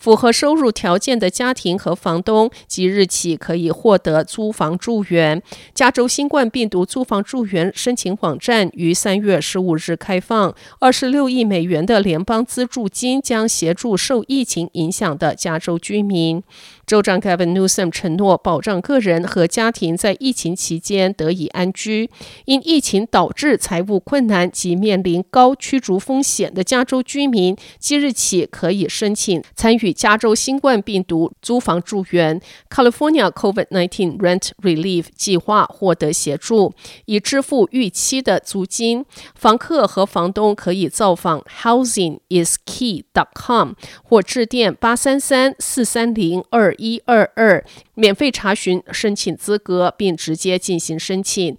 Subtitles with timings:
[0.00, 5.42] 符合收入条件的家庭和房东即日起可以获得租房助援。
[5.74, 16.42] 加州新冠病毒租房助援申请网站于三月十五日开放，二十六亿美元的联邦资助金将协助受疫情影响的加州居民。
[16.86, 22.08] 州长 Gavin Newsom 承诺保障个人和家庭在疫情期间得以安居。
[22.46, 36.72] 因疫情导致财务困难及面临高驱逐风险的加州居民，即日起可以申请参与加州新冠病毒租房住院 （California COVID-19 Rent Relief） 计划获得协助，
[37.04, 39.04] 以支付预期的租金。
[39.34, 43.72] 房客和房东可以造访 housingiskey.com
[44.02, 46.74] 或致电八三三四三零二。
[46.78, 47.64] 一二二，
[47.98, 51.56] 免费查询申请资格，并直接进行申请。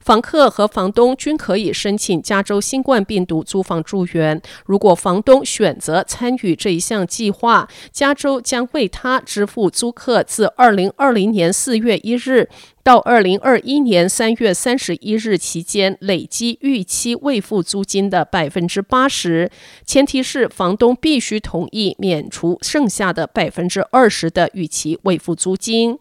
[0.00, 4.42] 房客和房东均可以申请加州新冠病毒租房助援。
[4.66, 12.48] 如果房东选择参与这一项计划，加州将为他支付租客自二零二零年四月一日。
[12.86, 19.50] 到二零二一年三月三十一日期间，累计逾期未付租金的百分之八十，
[19.84, 25.98] 前提是房东必须同意免除剩下的百分之二十的逾期未付租金。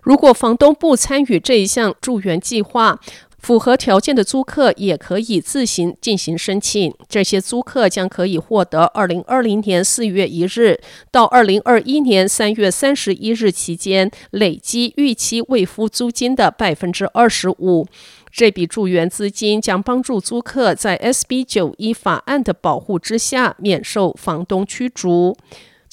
[0.00, 2.98] 如果房东不参与这一项助援计划，
[3.44, 6.94] 符合条件的租客也可以自行进行申请。
[7.06, 10.80] 这些租客将可以获得二零二零年四月一日
[11.10, 17.86] 到二零二一年三月三十一日期间累计逾期未付租金的百分之二十五。
[18.32, 25.36] 这笔助援资金将帮助租客在 SB 九一法案的保护之下免受房东驱逐。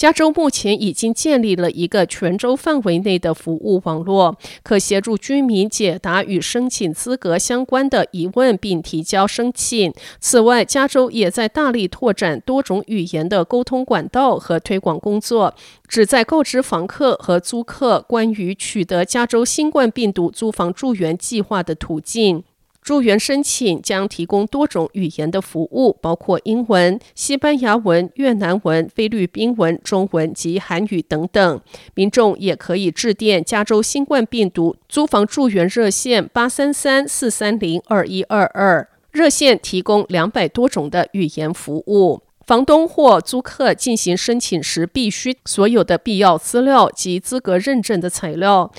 [0.01, 9.93] 加州目前已经建立了一个全州范围内的服务网络，可协助居民解答与申请资格相关的疑问并提交申请。
[10.19, 15.53] 此外，加州也在大力拓展多种语言的沟通管道和推广工作，
[15.87, 22.43] 旨在告知房客和租客关于取得加州新冠病毒租房助援计划的途径。
[22.81, 31.61] 助援申请将提供多种语言的服务，包括英文、西班牙文、越南文、菲律宾文、中文及韩语等等。
[31.93, 42.21] 民众也可以致电加州新冠病毒租房助援热线八三三四三零二一二二，热线提供两百多种的语言服务。
[42.47, 48.71] 房东或租客进行申请时，必须所有的必要资料及资格认证的材料。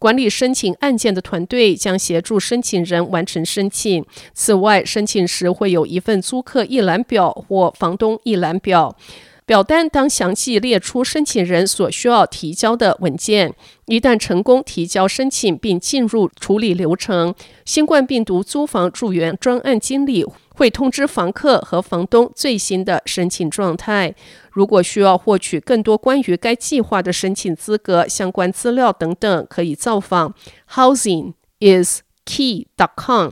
[0.00, 4.02] 管理申请案件的团队将协助申请人完成申请。
[4.32, 8.96] 此外，申请时会有一份租客一览表或房东一览表。
[9.44, 13.52] 表单当详细列出申请人所需要提交的文件。
[13.86, 17.34] 一旦成功提交申请并进入处理流程，
[17.66, 20.24] 新冠病毒租房助援专案经理
[20.60, 24.14] 会通知房客和房东最新的申请状态。
[24.50, 30.34] 如果需要获取更多关于该计划的申请资格、相关资料等等，可以造访
[30.68, 33.30] housingiskey.com。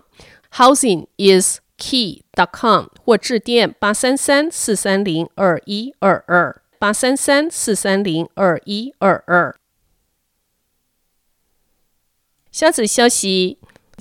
[0.50, 9.54] housingiskey.com 或致电八三三四三零二一二二八三三四三零二一二二。
[12.50, 13.58] 下则消息：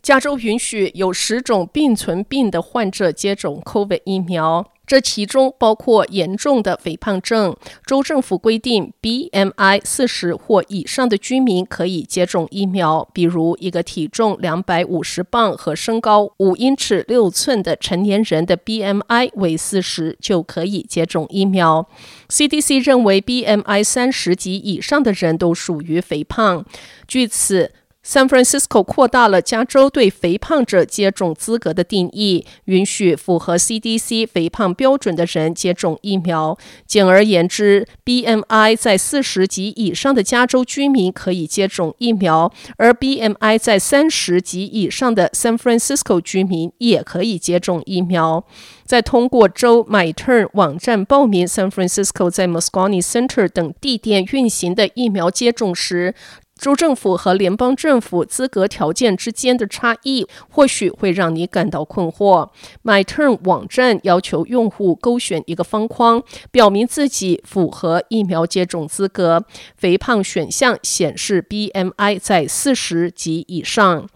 [0.07, 4.65] 加州允许有十种并存病的患者接种 COVID 疫苗。
[4.85, 7.53] 这其中包括严重的肥胖症。
[7.85, 21.85] 州政府规定，BMI 四十或以上的居民可以接种疫苗，比如一个体重两百五十磅和身高五英尺六寸的成年人的 BMI 为四十就可以接种疫苗。
[22.29, 26.65] CDC 认为，BMI 三十及以上的人都属于肥胖。
[27.05, 27.73] 据此。
[28.07, 36.57] San Francisco 扩大了加州对肥胖者接种资格的定义，允许符合 CDC 肥胖标准的人接种疫苗。
[36.85, 48.45] 简而言之，BMI 在四十及以上的加州居民可以接种疫苗，而 BMI 在三十及以上的 San Francisco 居民也可以接种疫苗。
[48.85, 56.15] 在通过州 MyTurn 网站报名 San Francisco 在 Moscone Center 等地点运行的疫苗接种时，
[56.57, 62.49] 州政府和联邦政府资格条件之间的差异，或许会让你感到困惑。
[62.83, 69.45] MyTurn 网站要求用户勾选一个方框，表明自己符合疫苗接种资格。
[69.77, 74.07] 肥胖选项显示 BMI 在四十及以上。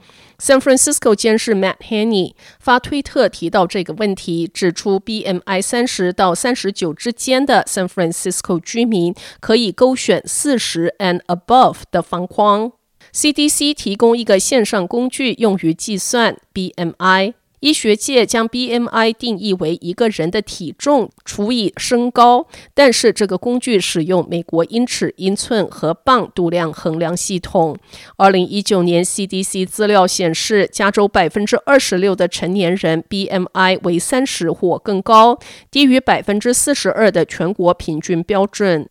[0.41, 12.71] San Francisco 监视 Matt Haney 发推特提到这个问题，指出 BMI 三十到三十九之间的 San Francisco 居民可以勾选四十 and above 的方框。
[13.13, 17.35] CDC 提供一个线上工具用于计算 BMI。
[17.61, 27.77] 医学界将 BMI 定义为一个人的体重除以身高，但是这个工具使用美国英尺、英寸和磅度量衡量系统。
[28.17, 35.37] 二零一九年 CDC 资料显示，加州百分之二十六的成年人 BMI 为三十或更高，
[35.69, 38.89] 低于百分之四十二的全国平均标准。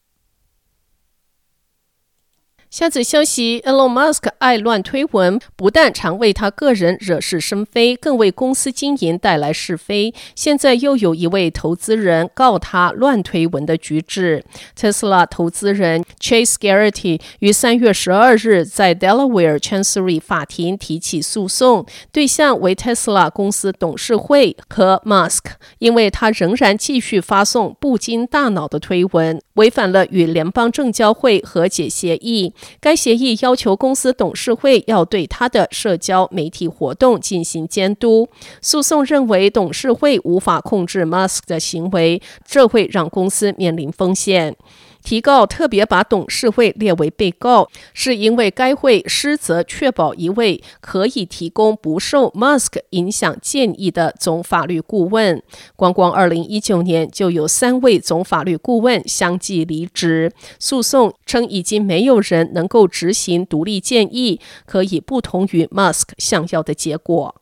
[2.70, 10.14] 下则消息，Elon Musk 爱乱推文，不但常为他个人惹是生非，更为公司经营带来是非。
[10.37, 14.44] 现在又有一位投资人告他乱推文的举止。
[14.78, 25.40] Tesla 投资人 Chase Garrity 于三月十二日在 Delaware Chancery 法庭提起诉讼，对象为 Tesla 公司董事会和 Musk，
[25.81, 32.55] 因为他仍然继续发送不经大脑的推文，违反了与联邦证交会和解协议。
[32.80, 38.28] 该协议要求公司董事会要对他的社交媒体活动进行监督。
[38.60, 44.56] 诉讼认为董事会无法控制 Musk 的行为，这会让公司面临风险。
[45.02, 55.43] 提告特别把董事会列为被告，是因为该会失责确保一位可以提供不受 Musk 影响建议的总法律顾问。
[55.76, 60.32] 光光2019年就有三位总法律顾问相继离职。
[60.58, 67.39] 诉讼称已经没有人能够执行独立建议，可以不同于 Musk 想要的结果。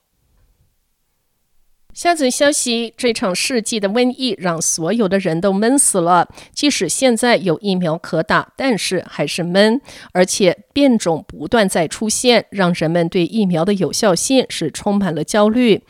[1.98, 6.28] 下则消息：这场世纪的瘟疫让所有的人都闷死了。
[6.54, 9.80] 即使现在有疫苗可打，但是还是闷，
[10.12, 15.82] 而且变种不断在出现，让人们对疫苗的有效性是充满了焦虑。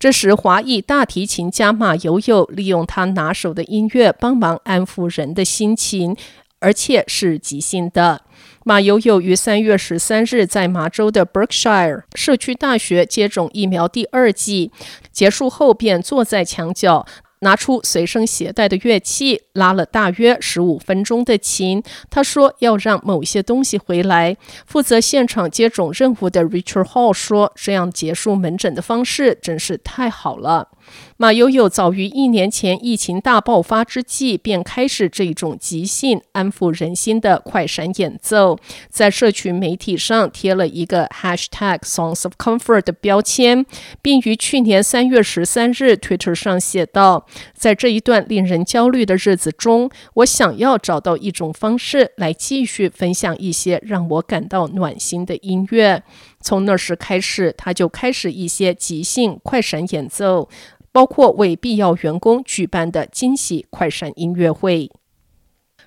[0.00, 6.16] 这时，华裔大提琴家马友友利用他拿手的音乐帮忙安抚人的心情，
[6.58, 8.22] 而且是即兴的。
[8.64, 14.70] 马友友于三月十三日在麻州的 Berkshire 社区大学接种疫苗第二剂，
[15.10, 17.04] 结束后便坐在墙角，
[17.40, 21.82] 拿出随身携带的乐器，拉了大约十五分钟的琴。
[22.08, 24.36] 他说要让某些东西回来。
[24.64, 30.68] 负责现场接种任务的 Richard Hall 说：“这样结束门诊的方式真是太好了。”
[31.16, 38.58] 马友友早于一年前疫情大爆发之际便开始这种即兴安抚人心的快闪演奏，
[38.88, 43.64] 在社群媒体上贴了一个 Hashtag Songs of Comfort 的标签，
[44.00, 56.02] 并于去年三月十三日 Twitter 上写道：“在这一段令人焦虑的日子中，我想要找到一种方式来继续分享一些让我感到暖心的音乐。”
[56.44, 60.48] 从那时开始，他就开始一些即兴快闪演奏。
[60.92, 64.90] 包括为必要员工举办的惊喜快闪音乐会。